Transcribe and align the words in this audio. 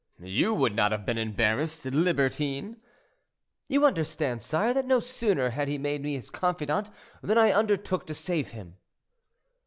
"You 0.23 0.55
would 0.55 0.75
not 0.75 0.91
have 0.91 1.05
been 1.05 1.19
embarrassed, 1.19 1.85
libertine!" 1.85 2.77
"You 3.67 3.85
understand, 3.85 4.41
sire, 4.41 4.73
that 4.73 4.87
no 4.87 4.99
sooner 4.99 5.51
had 5.51 5.67
he 5.67 5.77
made 5.77 6.01
me 6.01 6.15
his 6.15 6.31
confidant, 6.31 6.89
than 7.21 7.37
I 7.37 7.51
undertook 7.51 8.07
to 8.07 8.15
save 8.15 8.47
him." 8.49 8.77